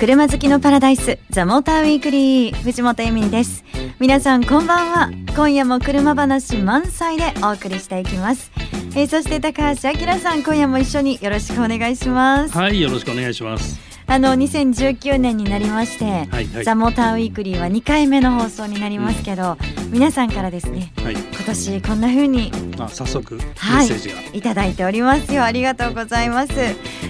[0.00, 3.62] 車好きのパラダイスザモーターウィークリー藤本恵美です。
[3.98, 5.10] 皆さんこんばんは。
[5.36, 8.50] 今夜も車話満載でお送りしていきます。
[8.96, 12.56] えー、そして高橋明さん今夜も一緒によろしくお願いします。
[12.56, 13.89] はいよろしくお願いします。
[14.10, 22.50] あの2019年になりまして、はいはい、ザ・モーターウィークリーは2回目の放送になりますけど、うん、皆さんからですね、はい、今年こんな風に
[22.80, 25.44] あ早速メッセージが、はい、いただいておりますよ。
[25.44, 26.52] ありがとうございます、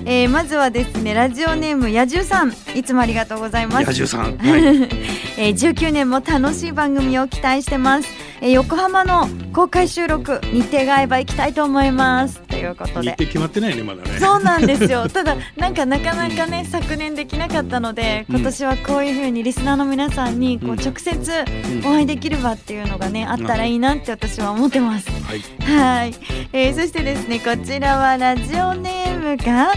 [0.05, 2.53] えー、まずはですねラジオネーム野獣さん。
[2.77, 3.87] いつもありがとうございます。
[3.87, 4.61] 野獣さん、 はい。
[5.39, 8.09] えー、19年も楽しい番組を期待してます。
[8.43, 12.41] えー、横浜の公開収録日程が合えば行きたいと思います。
[12.41, 13.14] ということで。
[13.16, 14.19] 決まってないねまだね。
[14.19, 15.09] そうなんですよ。
[15.12, 21.44] ただなんかなかなかね昨年できなかったので今年はこういうふうにリスナーの皆さんにこう直接
[21.84, 25.11] お会いできる場っていうのがねあったらいいなって私は思ってます。
[25.11, 25.41] はい。
[25.61, 26.14] はい、
[26.52, 29.72] えー、そしてですねこちらはラジオネームが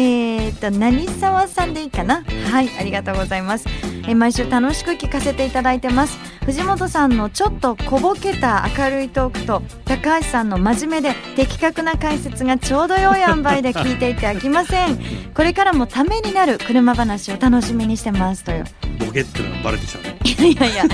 [0.00, 2.22] えーと、何沢さんでいいかな？
[2.52, 3.66] はいありがとうございます、
[4.06, 6.16] えー、毎週楽しく聞かせていただいてます。
[6.46, 14.98] 藤本さんのちょっと小ボケた明るいトークと高橋さんの真面目で的確な解説がちょうど良い塩梅で聞いていて飽きません。
[15.34, 18.64] これからもためになる車話を楽しみにしてますという。
[19.00, 20.16] ボケってのがバレてきたね。
[20.24, 20.84] いやいや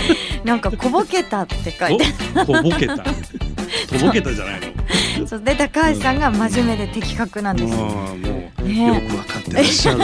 [0.44, 2.04] なんか小ボケたって書いて
[2.46, 2.96] 小ボケた？
[3.86, 4.66] とぼけたじゃないの
[5.26, 7.72] そうで高橋さんが真面目で的確なんです。
[7.72, 8.14] よ、も
[8.62, 10.00] う、ね、よく分かってらっしゃる。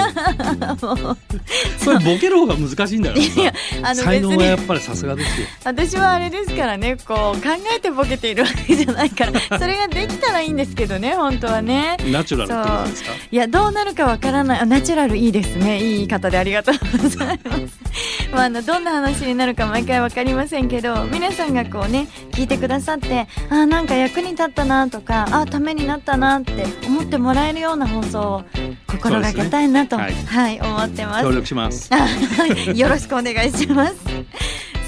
[1.79, 5.47] それボケる方が難しいんだよいやあの才能はやっぱりさすがですよ。
[5.65, 9.41] 私はあれですからねこう考えてボケているわけじゃないから。
[9.59, 11.97] それができたらいいんですけどね本当はね。
[12.11, 13.11] ナチュラルってことですか？
[13.31, 14.67] いやどうなるかわからない。
[14.67, 15.79] ナチュラルいいですね。
[15.79, 17.81] いい言い方でありがとうございます。
[18.33, 28.45] まあ、あのどんな話になるか毎回分かりませんけど皆さんがこうね聞いてくださってあなんか役に立ったなとかあためになったなって思ってもらえるような放送を
[28.87, 31.25] 心がけたいなと、ね、はい、はい、思ってます。
[31.25, 31.91] 協力します。
[32.75, 33.97] よろしくお願いします。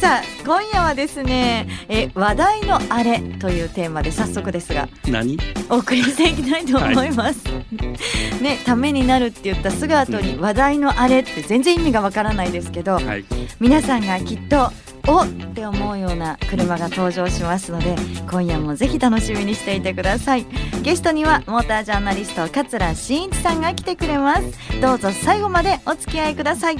[0.02, 5.38] さあ今夜はですねえ話題のあれというテーマで早速ですが何？
[5.70, 7.54] お送りしていきたいと思います、は
[8.40, 13.24] い、ねためになるって言ったすぐ後に話題のあれって全然意味がわからないですけど、はい、
[13.60, 14.72] 皆さんがきっと
[15.06, 17.96] おって思うような車が登場しますので
[18.30, 20.46] 今夜もぜひ楽しみにしていてください。
[20.82, 24.80] ゲストにはモータージャーナリスト桂真一さんが来てくれます。
[24.80, 26.76] どうぞ最後までお付き合いください。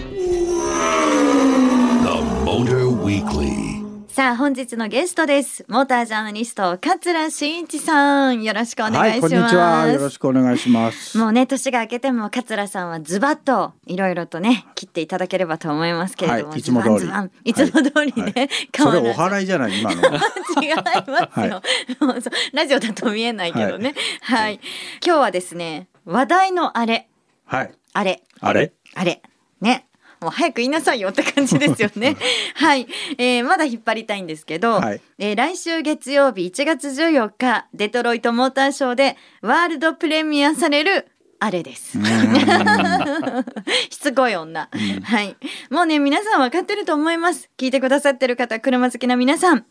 [4.12, 5.64] さあ本日のゲストです。
[5.68, 8.42] モータージャーナリスト桂真一さん。
[8.42, 11.16] よろしくお願いします、はい、よろしくお願いします。
[11.16, 17.10] もうね年が明けても桂さんはズバッといろいろとね切っていただければと思いますけれども、はい、いつも通り。
[17.44, 20.02] いつも通りね、はい、それお払いじゃない今の。
[20.60, 23.94] 違いますよ、ラジオだと見えないけどね。
[24.20, 24.60] はい、
[25.02, 27.08] 今日はですね話題のあれ。
[27.46, 27.72] はい。
[27.94, 28.22] あれ。
[28.40, 28.74] あれ？
[28.94, 29.22] あれ。
[29.62, 29.86] ね
[30.22, 32.16] もう早く言いなさいよって感じですよね。
[32.55, 32.87] はい、
[33.19, 41.09] えー、まだ引っ張りたいんですけど、はい、えー、来週月曜日1月14日デトロイトモーターショーでワールドプレミアされる
[41.41, 41.99] あれです。
[43.91, 44.69] しつこい女、
[45.03, 45.37] はい。
[45.71, 47.50] もうね、皆さん分かってると思います。
[47.59, 49.66] 聞いてくださってる方、車好きな皆さん、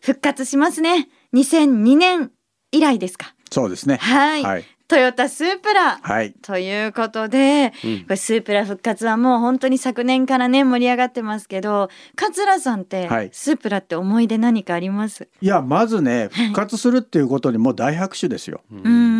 [0.00, 1.08] 復活しますね。
[1.32, 2.32] 2002年
[2.72, 3.36] 以来ですか。
[3.52, 3.98] そうですね。
[4.00, 4.42] はい。
[4.42, 15.26] はい、トヨタスープラ、はい、ということで、うん、これスープラ復活はもう本当に昨年からね盛り上がってますけど桂さんって、はい、スープラって思い出何かあります？
[15.40, 18.60] いやまずね復活するっていうことにもう大拍手ですよ、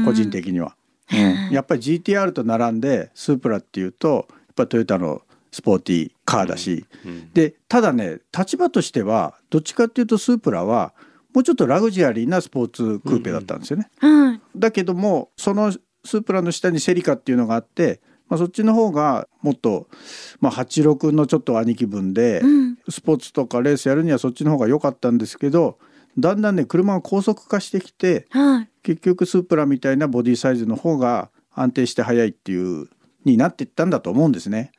[0.04, 0.76] 個人的には、
[1.10, 7.10] うん、 やっぱり GTR と並んでスープラっていうとやっぱトヨタのスポーティーカーだし、うん。
[7.10, 10.92] うん、でただね立場としてはどっちかっていうとスープラは
[11.34, 13.90] もうちょっとラグジュアリーなスポーツクーペだったんですよね。
[14.02, 15.72] うん、だけどもその
[16.04, 19.88] スープラの下にセリカっていうのがあって、まあ、そっちの方がもっと、
[20.40, 25.78] まあ、86のちょっと兄貴分で、うん、スポーツとかレースやるにはそっちの方が良かったんですけど
[26.18, 32.88] だんだんね車が高速化してきて、はい、結局スープラみたいなボディサイズの方が安定して速いっていう
[33.24, 34.72] になっていったんだと思うんですね。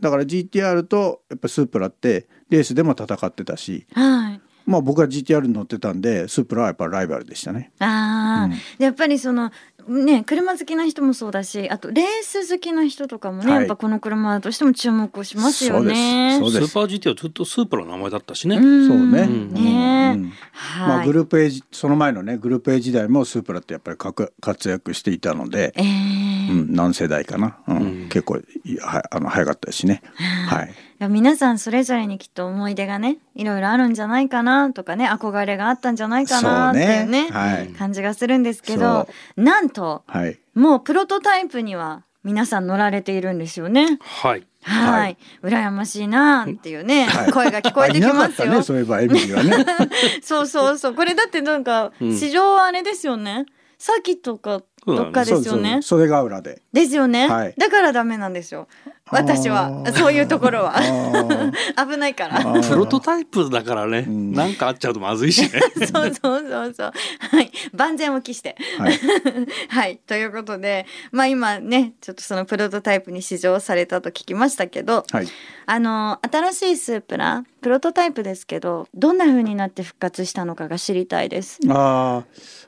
[0.00, 4.40] だから GTR とやっぱスープラってレースでも戦ってたし、はい、
[4.70, 7.72] まあ僕は GTR に乗ってたんでスープラはやっぱライバルでしたね。
[7.80, 9.50] ああ、うん、やっぱりその
[9.88, 16.38] ね車好きな人もそうだしあとレース好きな人とかもね、はい、やっぱこの車としても注目をしますよね。
[16.38, 18.56] スーパー GT はずっとスープラの名前だったしね。
[18.56, 19.26] そうね。
[19.26, 20.32] ね、うん、
[20.80, 28.34] まあグループ A その前のねグループ A 時代もスープラってやっぱり活躍していたので、えー、うん、何世代かな、うん、うん、結構
[28.80, 30.02] はあの早かったですしね。
[30.48, 30.74] はい。
[31.00, 43.98] や皆さんそれぞれにきっと思い出がねいろいろあるんじゃないかなとかね憧れがあったんじゃないかなっていうね、ねはい、感じがするんですけどなんと、はい、もうプロトタイプには皆さん乗られているんですよね。
[44.00, 48.52] はいはい、羨ましいなっていうね、声が聞こえてきますよ。
[48.52, 49.64] ね、そういえばエミリーはね。
[50.22, 53.46] そうそうそう、これだってなんか市場はあれですよね。
[53.78, 55.80] さっきとかどっかですよね。
[55.80, 56.60] 袖ヶ浦で。
[56.72, 58.68] ですよね、はい、だからダメなんですよ。
[59.10, 60.80] 私はそういうところは。
[61.76, 62.62] 危ないから。
[62.62, 65.60] プロトタイプだからね、なんかあっちゃうとまずいしね。
[65.92, 66.92] そうそうそうそう。
[67.18, 67.50] はい。
[67.74, 68.56] 万全を期して。
[68.78, 68.98] はい、
[69.68, 75.26] はい、ということでまあ今ねちょっとそのプロトタイプに試乗されたと聞きましたけど、はい、
[75.66, 81.58] あの新しいスープラプロトタイプですけどどんな風になって復活したのかが知りたいです。
[81.68, 82.24] あ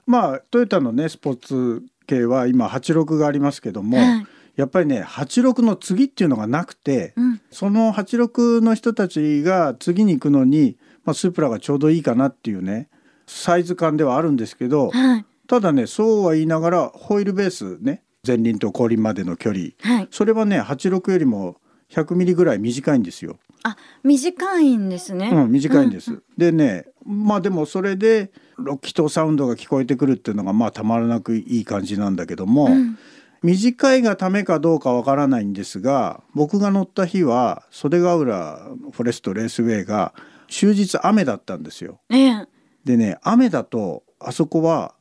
[0.07, 4.27] まあトヨタのねスポーツ系は今86がありますけども、はい
[4.57, 12.89] やっぱりね86の次っていうのがなくて、うん、その86の人たちが次に行くのに、まあ、スープラがちょうどいいかなっていうね
[13.27, 21.57] サイズ感ではあるんですけど、はい、ただねそうは言いながらホイールベースね前輪と後輪までの距離、はい、それはね86よりも
[21.91, 23.39] 100ミリぐらい短いんですよ。
[23.65, 25.31] あ短いんですね。
[25.33, 26.13] うん短いんです。
[26.13, 32.99] うん、でねまあでもそれでロッキーサウンドが聞こえてくるっていうのがまあたまらなくいい感じなんだけども、うん、
[33.43, 38.61] 短いがためかどうかわからないんですが僕が乗った日は袖ヶ浦
[38.93, 40.15] フォレストレースウェイが
[40.49, 42.01] 終日雨だったんですよ。
[42.11, 42.47] え
[42.85, 44.95] でね雨だとあそこは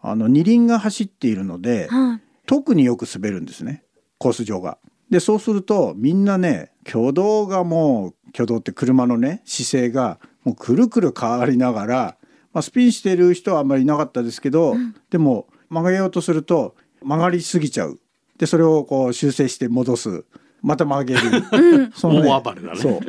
[0.00, 3.84] あの二輪が走っているので、はい、特によく滑るんですね
[4.18, 4.78] コース上が。
[5.10, 12.16] でそうするとみんなね挙動がもう挙動って車のね姿勢がもうくるくる変わりながら、
[12.52, 17.98] まあ、スピンしてる人はあんまりいなかったですけど、うん、でも曲げようとすると曲がりすぎちゃう。
[18.38, 20.24] でそれをこう修正して戻す。
[20.66, 21.20] また曲げる、
[21.52, 22.80] うん、その、ね、大暴れだね。
[22.80, 23.00] そう。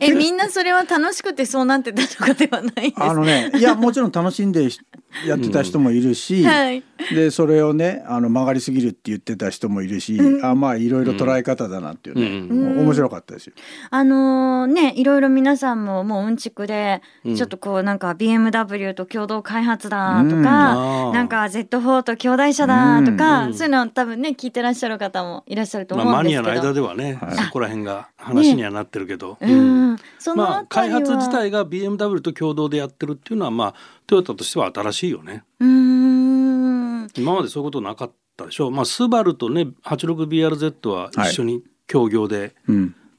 [0.00, 4.70] えみんなそれは楽しくてそうなってたとかではないあのねいやもちろん楽しんで
[5.26, 6.82] やってた人もいるし、う んはい、
[7.14, 13.52] でそれをねあの曲がりすぎるって言ってた人もいるし、うん、あまあいろいろ捉え方だなっていうね、うん、面白かったですよ。
[13.90, 29.56] あのー、ねいろいろ皆さんももううんちくで、ちょっとこうなんか BMW と共同開発だとか、なんか Z4 と兄弟車だとか、そういうの多分ね聞いてらっしゃる方もいらっしゃると思うんですけど、まあ、マニアの間ではね、はい、そこら辺が話にはなってるけど、ね、う
[29.94, 29.96] ん。
[30.36, 33.74] まあ開発自体が BMW と共同でやってるっていうのはまあ
[34.06, 35.44] トヨタとしては新しいよね。
[35.60, 37.08] うん。
[37.16, 38.70] 今までそういうことなかったでしょう。
[38.70, 42.54] まあスバルとね 86BRZ は一緒に協業で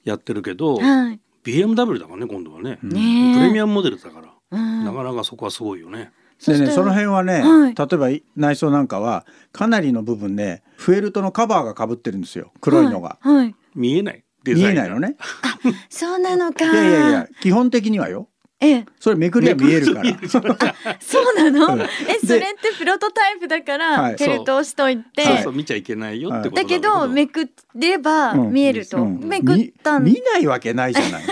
[0.03, 6.11] やってるけど、はい、BMW だからね今度はね、ね、プレミアムモデルだから、なかなかそこはすごいよね。
[6.45, 12.51] でね、その辺はね、はい、例えば内装なんかはかなりの部分ねフェルトのカバーがかぶってるんですよ。
[12.59, 13.35] 黒いのが、はい。
[13.35, 14.23] はい、見えない。
[14.45, 15.15] 見えないのね。
[15.41, 15.57] あ
[15.89, 16.65] そうなのか。
[16.65, 18.27] いやいやいや基本的にはよ。
[18.59, 18.69] え。
[18.69, 20.15] え、それめくりは見えるから。
[20.29, 21.87] そうなの、うん、え、
[22.25, 25.23] それってプロトタイプだから、フェルトをしといて。
[25.23, 25.37] そう。
[25.43, 28.97] そう見ちゃいけないよってことだけど、めくれば見えると。
[28.97, 29.17] うん。
[29.21, 31.23] うん、めくった見ないわけないじゃない。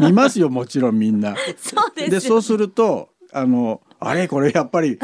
[0.02, 1.34] 見ますよ、もちろんみんな。
[1.56, 2.10] そうです。
[2.10, 4.98] で、そうすると、あの、あれ、これやっぱり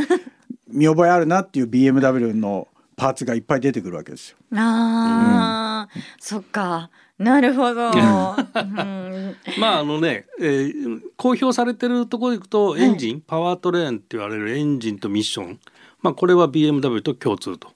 [0.69, 2.69] 見覚えあるなっていう BMW の
[3.02, 4.37] パーツがいっぱい出てくるわけですよ。
[4.54, 6.88] ああ、そっか。
[7.18, 7.88] なるほど。
[7.88, 7.94] うん、
[9.59, 15.59] まああのね、えー、公表されてるところでいくとエンジン、はい、パワートレーンって言われるエンジンとミッション、
[16.00, 17.73] まあこれは BMW と共通と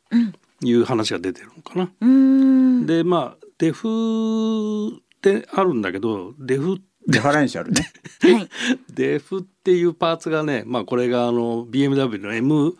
[0.63, 1.91] いう話が出てるのかな。
[2.01, 7.91] うん、でまあデフってあるんだけどデフデファレンシャルね。
[8.95, 12.77] デフっていうパーツがね、まあこれがあの BMW の M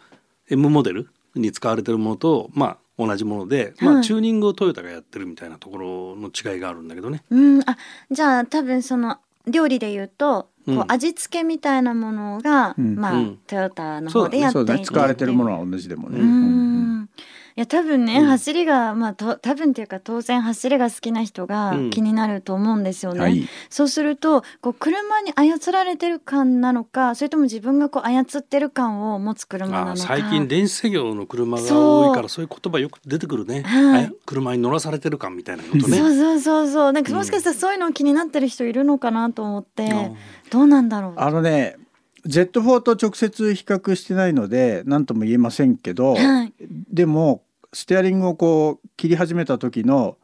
[0.49, 7.23] M モデルに使われてるものとまあ同じもので、まあ、チューニングをトヨタがやってるみたいなところの違いがあるんだけどね。
[7.31, 7.77] うん、あ
[8.11, 16.19] じゃあ多分その料理で言うとこう味付けみたいなものが、うん、まあ、うん、トヨタの方でやっていて、ね、使われてるものは同じでもね。
[16.19, 16.87] うん。
[17.05, 17.09] い
[17.57, 23.19] や多分ね、うん、走りがまあと多分っていうか当然走りが好きな人が気になると思うんですよね。
[23.19, 29.97] うんはい、そうするとこう車に操られてる感なのかそれとも自分がこう操ってる感を持つ車なのか。
[29.97, 33.63] 最近電子制御の車が多いからそういう言葉よく出てくるね。
[33.63, 35.97] はい、車に乗らされてる感みたいなことね。
[35.97, 40.17] そうそうそうそうなんかもしかしたらそういうの気になってる人いるのかなと思って、うん、
[40.51, 41.15] どうなんだろう。
[41.17, 41.79] あのね
[42.27, 46.53] Z4 と直接比較してないので何とも言えませんけど、はい、
[46.93, 47.43] でも
[47.73, 50.19] ステアリングをこう切り始めた時の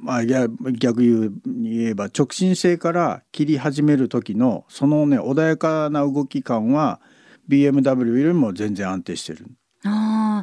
[0.00, 7.00] まあ、逆言えば直進性から切り始める時のそのね穏やかな動き感は
[7.48, 9.46] BMW よりも全然安定してる。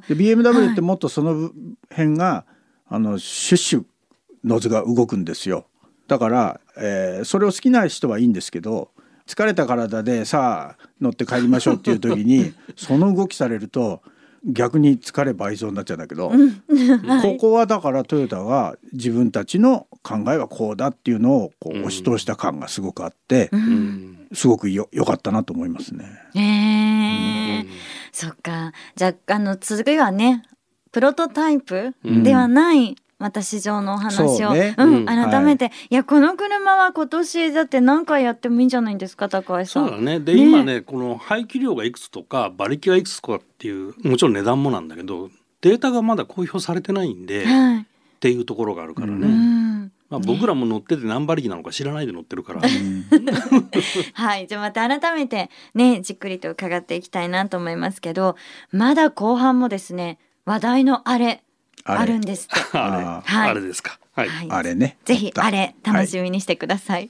[0.10, 1.52] で BMW ってもっとその
[1.90, 2.46] 辺が、は
[2.92, 3.86] い、あのシュッシュ
[4.44, 5.68] ノズが動くんですよ。
[6.08, 8.92] だから、えー、それを好きな人はいいんですけど
[9.26, 14.02] 疲れた体でさあ乗って帰りましょうっていう時に その動きされると
[14.46, 16.32] 逆に疲れ倍増になっちゃうんだけど、
[17.22, 23.50] ここはだからトヨタが自分たちの考えはこうだっていうのをこう押し通した感がすごくあって、
[24.34, 26.06] すごくよよかったなと思いますね。
[26.36, 26.40] え。
[26.40, 27.66] ー、
[28.12, 28.72] そっか。
[28.96, 30.44] じゃああの次はね
[30.92, 39.88] プロトタイプではない、また市場のお話を、ね、うん、改めて、はい、いやこの車は今年だって何回やってもいいんじゃないんですか高橋さん。
[39.88, 40.20] そうだね。
[40.20, 45.30] で、ね、今ねこの排気量がいくつとか馬力がいくつとかっていうもちろん値段もなんだけど
[45.62, 47.86] データがまだ公表されてないんで、はい、っ
[48.20, 49.28] ていうところがあるからね。
[49.28, 49.92] うん。
[50.10, 52.62] まあ、僕らも乗ってて何馬力なのか知らないで乗ってるから。
[54.14, 54.48] はい。
[54.48, 58.36] じゃあまた改めてねじっくりと伺っていきたいなと思いますけど
[58.72, 61.42] まだ後半もですね話題のあれ
[61.86, 62.78] あるんですって。
[62.78, 64.00] あれ、はい、あれですか。
[64.14, 64.30] はい。
[64.50, 64.98] あれね。
[65.06, 67.10] ぜひあれ楽しみにしてください。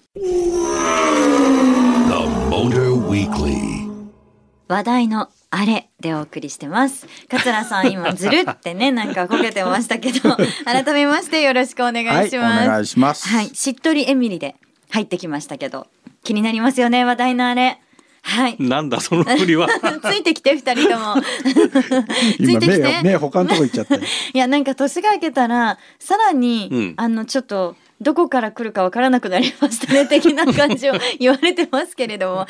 [4.67, 7.07] 話題のあれでお送りしてます。
[7.29, 12.57] 桂さん今ずるってね なんかこけてましたけど 改めましてよろしくお願いします。
[12.57, 13.29] はい、お願いします。
[13.29, 14.55] はい、しっとりエミリで
[14.89, 15.87] 入ってきましたけど
[16.23, 17.79] 気になりますよね話題のあれ。
[18.27, 18.55] はい。
[18.59, 19.69] なんだその振りは。
[20.01, 21.15] ついてきて二人とも。
[21.21, 23.01] ついてきて。
[23.03, 23.99] 目他のとこ行っちゃって。
[24.33, 27.75] いやなんか年が明けたらさらに、うん、あのちょっと。
[28.01, 32.47] どこから来るかわからなくなりましたね的な感じを言われてますけれども、は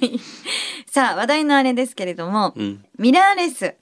[0.00, 0.18] い、
[0.90, 3.76] さあ話題のあれですけれども、うん、ミラーレス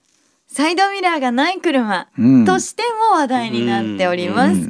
[0.47, 2.09] サイドミラーがない車
[2.45, 4.69] としても話題になっております。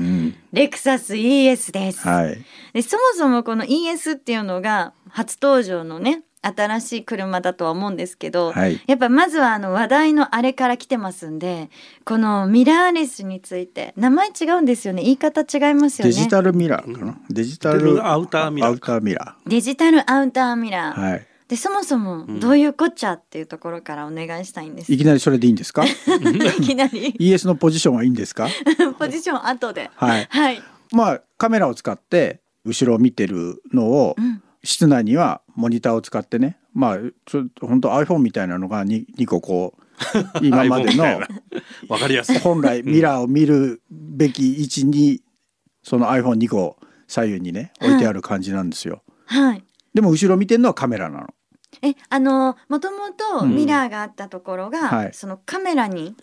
[0.52, 2.38] レクサス ES です、はい、
[2.72, 11.70] でそもそもこの ES っていうのが初登場のね新しい車だとは思うんですけど、はい、やっぱまずはあの話題のあれから来てますんで
[12.04, 15.02] このミラーレスについて名前違うんですよね。
[15.02, 16.12] 言い方違いますよね。
[16.12, 17.18] デジタルミラーかな？
[17.28, 19.34] デジタルアウターミラー。
[19.48, 25.84] デジタルアウターミラー、はい、でそもそもどういうこっちゃっていうところからお願いしたいんです、いきなりそれでいいんですか？
[25.86, 25.88] い
[26.62, 27.12] きなり。
[27.18, 28.48] ES のポジションはいいんですか？
[28.98, 29.90] ポジション後で。
[29.94, 30.62] はい、はい、
[30.92, 36.58] まあカメラを使って後ろを見てるのを、うん室内にはモニターを使ってね。
[36.74, 36.98] まあ
[37.60, 39.82] 本当 iPhone みたいなのが 2, 2個こう
[40.44, 41.04] 今までの
[41.88, 42.38] わかりやすい。
[42.38, 45.22] 本来ミラーを見るべき位置に
[45.82, 49.02] その iPhone2 個左右にね置いてある感じなんですよ。
[49.26, 51.28] はい、でも後ろ見てるのはカメラなの。
[51.82, 56.16] えあのもともとミラーがあったところが、うんはい、そのカメラに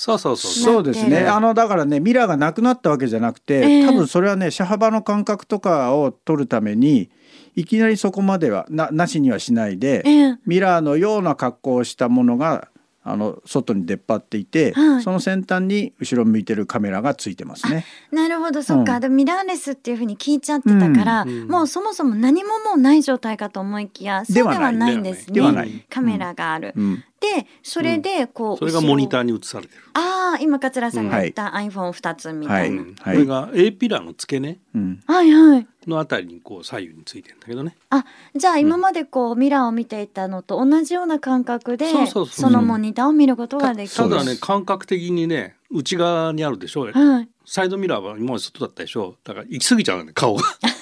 [0.00, 0.52] そうそうそう。
[0.52, 1.26] そうですね。
[1.26, 7.10] あのだからねミラーがなくなったわけじゃなくて、えー、多分それはね車幅の感覚とかを取るために
[7.56, 12.68] いきなりそこまではななしにはしないで、えー、ミラーのような格好をしたものが
[13.02, 17.84] あの外に出っ張っていて、はい、その先端に後ろ向いてるカメラがついてますね。
[18.12, 25.86] なるほどそっか、うん、でミラーレスっていうふうに聞いちゃってたから、うん、もうそもそも何ももうない状態かと思いきやそうではないんですね。
[25.90, 26.72] カメラがある。
[26.76, 29.82] うんでそれでこう、うん、それがモニターに映されてる。
[29.94, 32.94] ああ今桂さんが言った iPhone2 つみたいな、はい。
[33.00, 37.76] はい、これが A ピラーの付け根、うん、はいはいのあたりにこう左右についてんだけどね。
[37.90, 38.04] あ
[38.36, 44.08] じゃあ今までこうミラーを見ていたのと同じような感覚でそのモニターを見ることができる。
[44.08, 44.36] ただね。
[44.36, 46.88] 感覚的にね内側にあるでしょ。
[46.88, 49.16] う、はい、サイドミラーは今まで外だったでしょ。
[49.24, 50.44] だから行き過ぎちゃうね顔が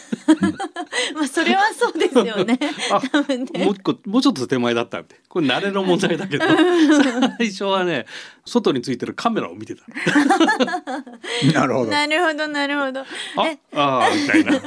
[1.15, 2.59] まあそれはそうですよね。
[3.13, 6.45] 多分ねもう個もうちょっと手前だったんでこれ慣れの問題だけど
[7.39, 8.07] 最初はね
[8.45, 9.83] 外についてるカメラを見てた。
[11.55, 11.91] なるほど。
[11.91, 13.01] なるほどなるほど。
[13.01, 13.05] あ
[13.75, 14.53] あみたいな。
[14.53, 14.59] で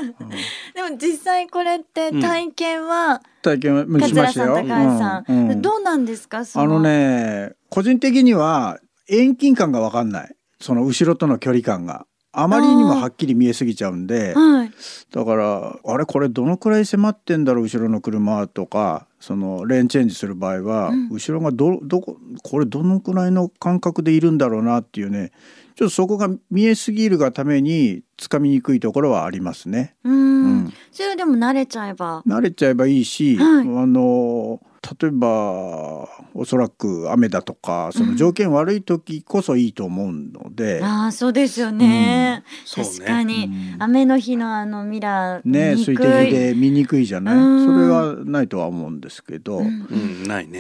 [0.89, 4.55] も実際これって体験は、うん、体験はしましたよ。
[4.55, 6.43] 高橋さん、うんうん、どうなんですか？
[6.55, 10.35] あのね個人的には遠近感がわかんない。
[10.61, 12.05] その後ろとの距離感が。
[12.31, 14.71] あまりにもはっきり見えすぎちゃうんで、はい、
[15.12, 25.31] だからあれこれどのくらい迫ってんだろう後ろの車とかそのレーンチェンジする場合は、うん、後ろがどどここれどのくらいの感覚でいるんだろうなっていうね
[25.79, 29.95] ちょっとそこが見えすぎるがためにつかみにくいところはありますね。
[30.03, 30.13] うん。
[30.13, 32.21] うん、それでも慣れちゃえば。
[32.27, 34.59] 慣れちゃえばいいし、はい、あの
[35.00, 42.43] 例えばおそらく雨だとかその条件悪い時こそいいと思うので、うん、ああそうですよね、
[42.77, 50.24] うん、確かに、ね、雨の日のあのミラーね水滴で見にくいじゃない、それはないとは思うんですけど、うん。
[50.27, 50.59] ないね、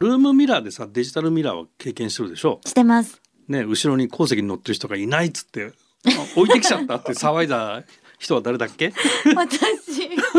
[0.00, 2.60] ルームミラーでさデジタルミラーは経験してるでしょ？
[2.64, 5.72] してますね後ろに鉱石に乗ってる人がいないっつって
[6.36, 7.82] 置いてきちゃったって騒いだ
[8.24, 8.92] 人は誰だっけ？
[9.36, 10.10] 私。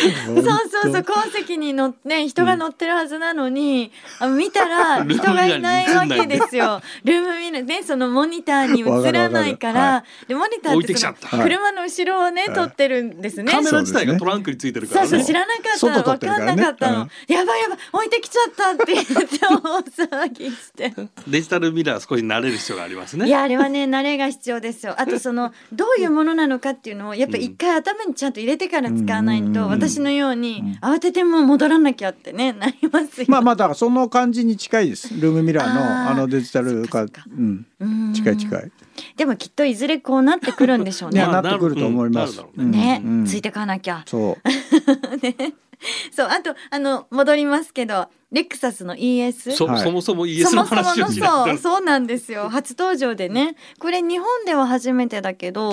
[0.00, 6.80] そうそうそう鉱石に乗って人が乗ってるはずなのに、うん、見たら 人がいないわけですよ。
[7.04, 13.50] ルームミラーねそのモニターに映らないからはい、でモニターって車の後ろをね、はい、撮ってるんですね。
[13.52, 20.94] カメラ自体がトランクについてるから、ね、そうそう知らなかった分かんなかったの、うん、やばいやばい置いてきちゃったって言って大騒ぎして。
[21.26, 23.26] デジタルミラー少し慣れる必要がありますね。
[23.26, 24.94] いやあれはね慣れが必要ですよ。
[24.98, 35.14] あとそのどういうものなのかっていうのをやっぱ一回頭にちゃんと入れてから使わないと、私のように慌てても戻らなきゃってね なりますよまあまあだからその感じに近いです。
[35.14, 37.04] ルームミラーのあのデジタル化。
[37.04, 37.66] うん
[38.12, 38.70] 近い近い
[39.16, 40.84] でもきっといずれこうなってくるん。
[40.84, 43.42] でしょうねなってくると思います、ね、つい。
[43.42, 45.34] てかなきゃそうね
[46.12, 52.48] そうあとあの戻りますけどレクサスの ES そ,、そもそも ES の話をそうそうなんですよ。
[52.48, 53.56] 初登場でね。
[53.80, 55.70] これ日本では初めてだけど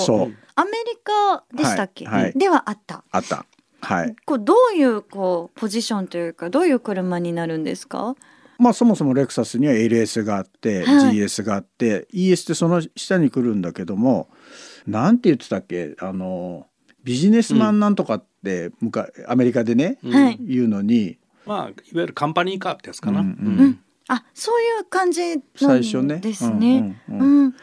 [0.55, 3.03] アメリカでしたっけ、はいはい、ではあった。
[3.11, 3.45] あった。
[3.81, 4.15] はい。
[4.25, 8.15] こうどういうこうポジションというかどういう車になるんですか？
[8.57, 14.29] まあそもそもレクサスには LS があって、はい、GS があって ES ってその下に来るんだけども
[14.87, 15.95] なんて言ってたっけ？
[15.99, 16.65] あの
[17.03, 23.21] ビジネスマンなんとかってむか、アメリカでね、うん、言うのに、まあいわゆるカンパニーカーってやつかな。
[23.21, 26.17] うん、うん、あそういう感じ最初ね。
[26.17, 27.01] ですね。
[27.09, 27.55] うん、うん、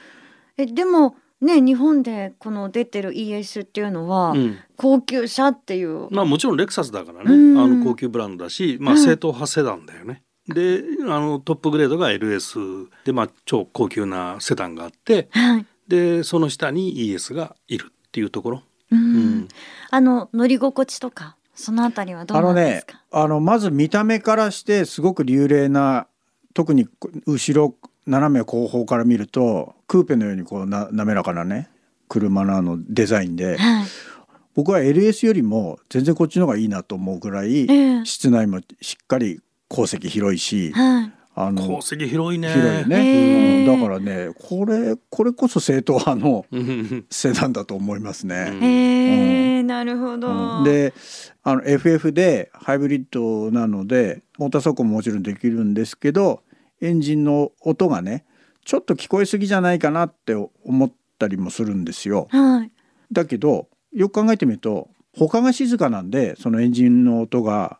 [0.56, 4.34] えでもね日本でこの出てる ES っていうのは、
[4.76, 6.08] 高級車っていう。
[6.10, 10.22] まあもちろんレクサスだからね、あの高級ブランドだし、まあ正統派セダンだよね。
[10.48, 18.62] であのトップグレードが LS で、まあ、超高級なセダンがあって、はい、でその下に ES がいるっていうところ。
[18.90, 19.48] うん、
[19.94, 23.00] あの乗り心地とかそのあたりはどうなんですか？
[23.12, 26.06] あのねあのまず見た目からしてすごく流麗な
[26.52, 26.88] 特に
[27.26, 27.74] 後ろ
[28.06, 31.68] 斜め後方から見るとクーペのようにこうな滑らかなね
[32.08, 33.86] 車のあのデザインで、はい、
[34.54, 42.48] 僕は LS よりも全然こっちの方がいいなと思うぐらい、えー、室内もしっかり鉱石広いし、はい、あの鉱石広いね。
[42.52, 46.46] 広いね、うん、だからねこれこれこそ正統派の
[47.10, 48.56] セダンだと思いますね。
[48.60, 50.62] へえ、うん、なるほど。
[50.62, 50.94] で
[51.42, 56.42] あの FF でハイブリッドなのでモーター走行ももちろんできるんですけど
[56.80, 58.24] エンジンの音がね
[58.64, 62.28] ちょっと聞こえすぎじゃないかなって思ったりもするんですよ。
[62.30, 62.70] はい、
[63.11, 67.78] だけどよく考えてみると他が静かなんでそのエンジンの音が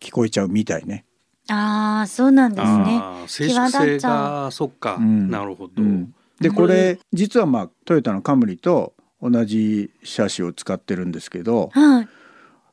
[0.00, 1.04] 聞こえちゃうみたいね。
[1.50, 3.02] ああそうなんですね。
[3.26, 5.82] 静粛性がそっか、うん、なるほど。
[5.82, 12.08] うん、でこれ実はまあトヨタのカムリと同じ車種を使ってるんですけど、はい、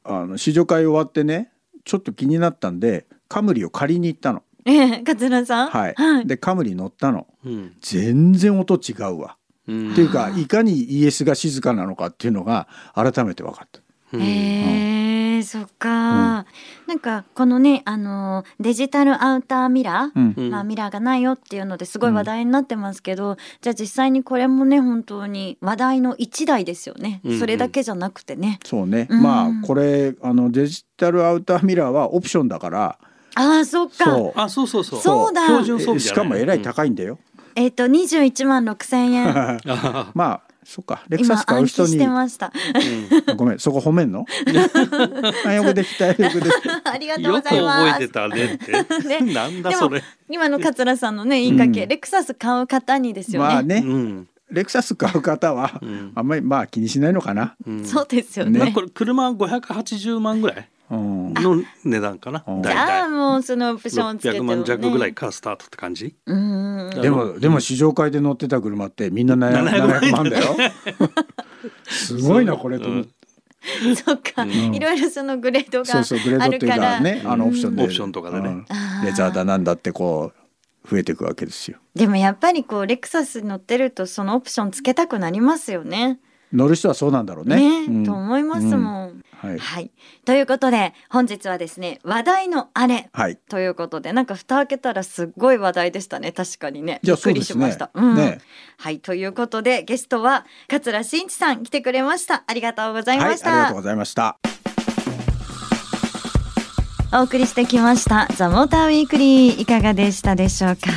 [0.04, 1.52] あの試乗会終わってね
[1.84, 4.44] ちょっと気になったんでカムリを借りに行ったの。
[4.66, 5.70] ええ、桂さん？
[5.70, 5.94] はい。
[5.96, 9.38] はい、でカムリ乗ったの、うん、全然音違うわ。
[9.64, 13.82] っていうかいかに ES が静かなのかっていうのが改めて分かった。
[14.14, 16.46] へえ、そっか、うん、
[16.88, 28.60] なんかこのねあのデジタルアウターミラー、うん、まあミラーがないよっていうのですごい話題になってますけど、うん、じゃあ実際にこれもね本当に話題の一台ですよね、うんうん、それだけじゃなくてね。
[28.66, 32.98] そうね、まあこれあのデジタルアウターミラーはオプションだから。
[33.36, 34.06] ああそっか。
[34.06, 34.40] そう。
[34.40, 35.00] あそうそうそう。
[35.02, 35.46] そうだ。
[35.46, 37.20] 標準装備しかもえらい高いんだよ、
[37.56, 39.60] えっ、ー、と二十一万六千円。
[40.16, 41.98] まあそっかレクサス買う人に。
[41.98, 44.26] うん、ごめんそこ褒めんの？
[45.46, 46.82] あよくできたよくできた。
[46.92, 47.94] ありがとうございます。
[47.94, 48.60] 覚えてたね
[49.02, 49.22] って。
[49.24, 50.04] ね、なんだそれ。
[50.30, 53.48] 今の桂さんのね言いかけ、うん、レクサス買う方にですよね。
[53.48, 54.28] まあね、うん。
[54.52, 55.80] レクサス買う方は、
[56.16, 57.56] あんまりまあ気にしないのかな。
[57.66, 58.60] うん、そうですよね。
[58.66, 58.72] ね。
[58.74, 60.70] これ車五百八十万ぐらい？
[60.90, 62.44] の値段かな。
[62.64, 66.16] じゃあもうそのオプションつけて、ね、万弱ぐらいからスタートって感じ？
[66.26, 70.56] でもでも試乗会で乗ってた車ってみんな700万だよ。
[71.88, 72.88] すごいなこれと。
[72.88, 73.18] 思って。
[73.96, 77.00] そっか、いろいろそのグレードがあるから。
[77.02, 78.66] ね、あのオプションで、オプションとかでね、
[79.04, 81.78] レザーだなんだってこう増えていくわけですよ。
[81.96, 86.20] でもやっぱりこうレクサス乗ってるとそのオプションつけたくなりますよね。
[86.54, 87.88] 乗る人はそうなんだろうね。
[87.88, 89.24] ね、と思いますもん。
[89.40, 89.92] はい、はい、
[90.26, 96.32] ということで本日はですね話題のあれ、はい、ということでなんか蓋開けたらすっごい話題でしたね。
[96.32, 97.00] 確かにね。
[97.04, 97.92] びっくりしました。
[97.94, 98.40] うん、ね、
[98.78, 99.00] はい。
[99.00, 102.44] ということでゲストは桂真一さん来てくれました。
[102.48, 104.38] ありがとうございました、はい、ありがとうございました。
[107.14, 109.62] お送りしてきましたザモーターウィークリー。
[109.62, 110.90] いかがでしたでしょうか？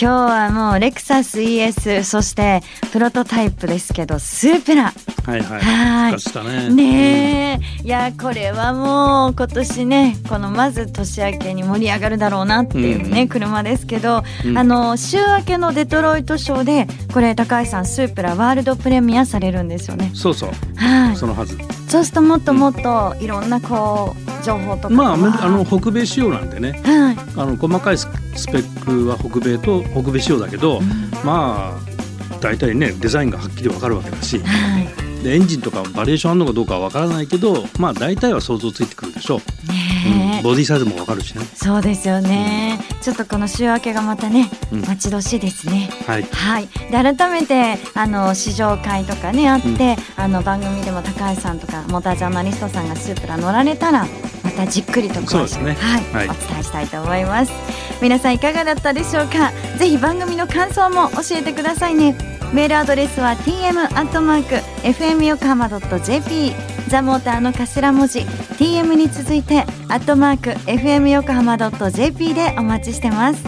[0.00, 4.92] 日はもうレクサス ES そしてプロトタイプですけどスープラ。
[5.24, 5.60] はいはい。
[5.60, 6.44] はい。
[6.44, 6.70] ね。
[6.70, 20.10] ね、うん、いやこれはもう今年ねこのまず年明けに盛り上がるだろうなっていうね、うん、車ですけど、うん、あの週明けのデトロイトショーでこれ高橋さんスープラワールドプレミアされるんですよね。
[20.14, 20.50] そうそう。
[20.76, 21.16] はい。
[21.16, 21.58] そのはず
[21.90, 30.84] そうするともっともっといろんなこう情報とかまああの北米仕様なんでね、はい、あの細かいスペックは北米と北米仕様だけど、うん、
[31.24, 39.38] まあ大体ねデザインがはっきりわかるわけだし、はい、でエンジンとかバリエーションあるのかどうかはわからないけどまあ大体は想像ついてくるでしょう。
[39.72, 41.44] ねうん、ボディサイズもわかるしね。
[41.54, 45.90] そうですよね、うん、ちょっとこの週明けがまたね、待ち遠しいですね。
[46.06, 54.06] はい、はい、で改めてあの試乗会とかねあって、あの番組でも高橋さんとかモータージャーナリストさんがスープラ乗られたら
[54.42, 57.52] またじっくりと詳しく、ね、はい、はい、お伝えしたいと思います。
[58.00, 59.52] 皆さんいかがだったでしょうか？
[59.78, 62.16] ぜひ番組の感想も教えてくださいね。
[62.52, 66.52] メールアドレスは tm アットマーク fm 横浜 .jp
[66.90, 68.18] ザモーターの頭文字
[68.58, 73.44] TM に続いてアットマーク FM 横浜 .jp でお待ちしてます。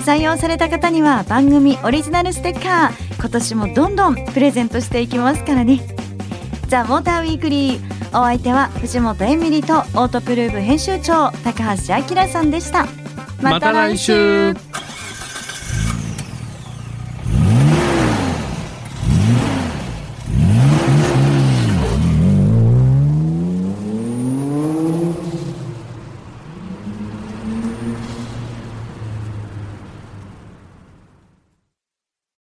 [0.00, 5.80] 採用された方には番組オリジナルステッカー今年もどんどんプレゼントしていきますからね。
[6.66, 12.88] ザ・モーターウィークリーお相手は藤本エミリとオートプルーブ編集長高橋明さんでした。
[13.40, 14.69] また来週。